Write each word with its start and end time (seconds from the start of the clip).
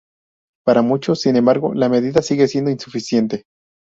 Para 0.65 0.81
muchos, 0.81 1.21
sin 1.21 1.35
embargo, 1.35 1.75
la 1.75 1.87
medida 1.87 2.23
sigue 2.23 2.47
siendo 2.47 2.71
insuficiente. 2.71 3.43